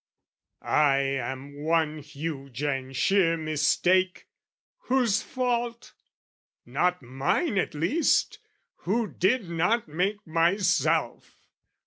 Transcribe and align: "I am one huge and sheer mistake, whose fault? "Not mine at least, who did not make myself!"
"I 0.63 0.97
am 0.97 1.53
one 1.61 1.99
huge 1.99 2.63
and 2.63 2.95
sheer 2.95 3.37
mistake, 3.37 4.25
whose 4.85 5.21
fault? 5.21 5.93
"Not 6.65 7.03
mine 7.03 7.59
at 7.59 7.75
least, 7.75 8.39
who 8.77 9.05
did 9.05 9.47
not 9.47 9.87
make 9.87 10.25
myself!" 10.25 11.43